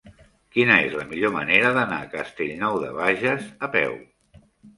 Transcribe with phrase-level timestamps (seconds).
[0.53, 3.97] Quina és la millor manera d'anar a Castellnou de Bages a peu?